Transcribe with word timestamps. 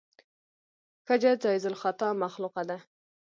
ښځه 1.05 1.31
جایز 1.43 1.63
الخطا 1.69 2.09
مخلوقه 2.23 2.63
ده. 2.69 2.77